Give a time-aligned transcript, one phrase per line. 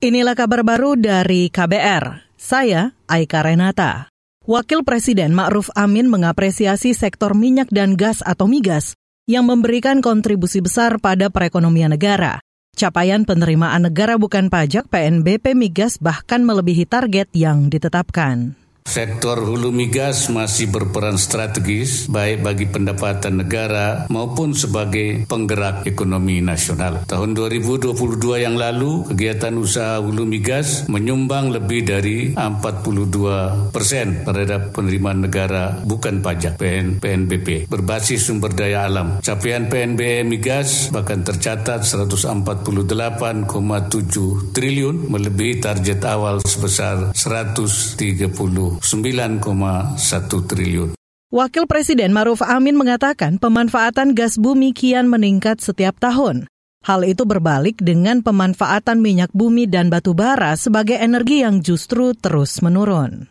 [0.00, 2.32] Inilah kabar baru dari KBR.
[2.32, 4.08] Saya Aika Renata.
[4.48, 8.96] Wakil Presiden Ma'ruf Amin mengapresiasi sektor minyak dan gas atau migas
[9.28, 12.40] yang memberikan kontribusi besar pada perekonomian negara.
[12.72, 18.56] Capaian penerimaan negara bukan pajak PNBP migas bahkan melebihi target yang ditetapkan.
[18.80, 27.04] Sektor hulu migas masih berperan strategis baik bagi pendapatan negara maupun sebagai penggerak ekonomi nasional.
[27.04, 27.94] Tahun 2022
[28.40, 36.24] yang lalu, kegiatan usaha hulu migas menyumbang lebih dari 42 persen terhadap penerimaan negara bukan
[36.24, 39.22] pajak PN, PNBP berbasis sumber daya alam.
[39.22, 43.46] Capaian PNB migas bahkan tercatat 148,7
[44.56, 49.42] triliun melebihi target awal sebesar 130 9,1
[50.46, 50.94] triliun.
[51.30, 56.46] Wakil Presiden Maruf Amin mengatakan pemanfaatan gas bumi kian meningkat setiap tahun.
[56.80, 62.58] Hal itu berbalik dengan pemanfaatan minyak bumi dan batu bara sebagai energi yang justru terus
[62.64, 63.30] menurun.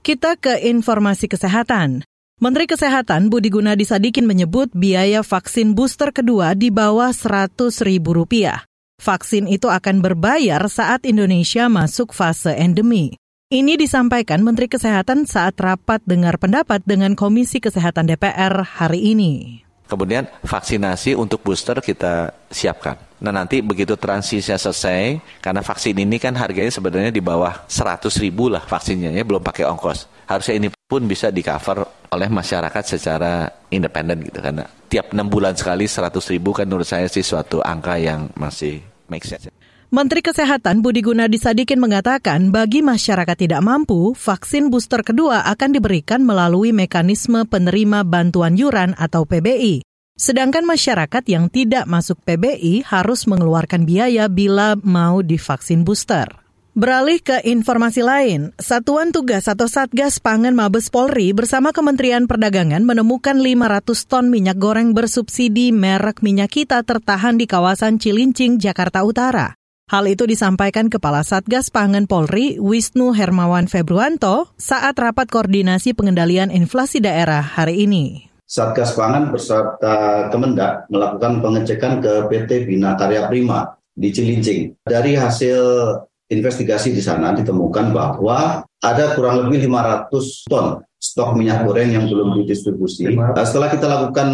[0.00, 2.06] Kita ke informasi kesehatan.
[2.40, 7.52] Menteri Kesehatan Budi Gunadi Sadikin menyebut biaya vaksin booster kedua di bawah 100
[7.84, 8.64] ribu rupiah.
[9.00, 13.16] Vaksin itu akan berbayar saat Indonesia masuk fase endemi.
[13.50, 19.58] Ini disampaikan Menteri Kesehatan saat rapat dengar pendapat dengan Komisi Kesehatan DPR hari ini.
[19.90, 22.94] Kemudian vaksinasi untuk booster kita siapkan.
[23.18, 28.46] Nah nanti begitu transisinya selesai, karena vaksin ini kan harganya sebenarnya di bawah 100 ribu
[28.46, 30.30] lah vaksinnya ya, belum pakai ongkos.
[30.30, 34.38] Harusnya ini pun bisa di cover oleh masyarakat secara independen gitu.
[34.38, 38.78] Karena tiap 6 bulan sekali 100 ribu kan menurut saya sih suatu angka yang masih
[39.10, 39.50] make sense.
[39.90, 46.22] Menteri Kesehatan Budi Gunadi Sadikin mengatakan bagi masyarakat tidak mampu, vaksin booster kedua akan diberikan
[46.22, 49.82] melalui mekanisme penerima bantuan yuran atau PBI.
[50.14, 56.39] Sedangkan masyarakat yang tidak masuk PBI harus mengeluarkan biaya bila mau divaksin booster.
[56.70, 63.42] Beralih ke informasi lain, Satuan Tugas atau Satgas Pangan Mabes Polri bersama Kementerian Perdagangan menemukan
[63.42, 69.58] 500 ton minyak goreng bersubsidi merek minyak kita tertahan di kawasan Cilincing, Jakarta Utara.
[69.90, 77.02] Hal itu disampaikan Kepala Satgas Pangan Polri Wisnu Hermawan Februanto saat rapat koordinasi pengendalian inflasi
[77.02, 78.30] daerah hari ini.
[78.46, 84.86] Satgas Pangan beserta Kemendak melakukan pengecekan ke PT Bina Karya Prima di Cilincing.
[84.86, 85.58] Dari hasil
[86.30, 92.44] investigasi di sana ditemukan bahwa ada kurang lebih 500 ton stok minyak goreng yang belum
[92.44, 93.08] didistribusi.
[93.16, 94.28] Nah, setelah kita lakukan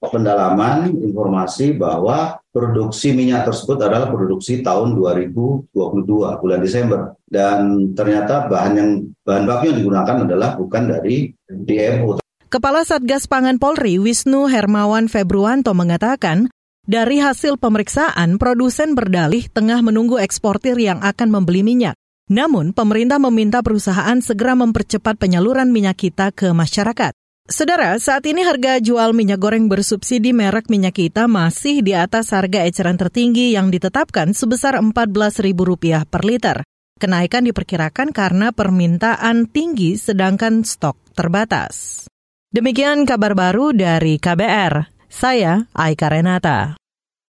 [0.00, 5.76] pendalaman informasi bahwa produksi minyak tersebut adalah produksi tahun 2022
[6.16, 8.90] bulan Desember dan ternyata bahan yang
[9.28, 12.16] bahan baku yang digunakan adalah bukan dari DMO.
[12.48, 16.48] Kepala Satgas Pangan Polri Wisnu Hermawan Februanto mengatakan,
[16.86, 21.98] dari hasil pemeriksaan, produsen berdalih tengah menunggu eksportir yang akan membeli minyak.
[22.30, 27.10] Namun, pemerintah meminta perusahaan segera mempercepat penyaluran minyak kita ke masyarakat.
[27.46, 32.66] Saudara, saat ini harga jual minyak goreng bersubsidi merek minyak kita masih di atas harga
[32.66, 36.56] eceran tertinggi yang ditetapkan sebesar Rp14.000 per liter.
[36.98, 42.06] Kenaikan diperkirakan karena permintaan tinggi sedangkan stok terbatas.
[42.50, 44.95] Demikian kabar baru dari KBR.
[45.16, 46.76] Saya Aika Renata.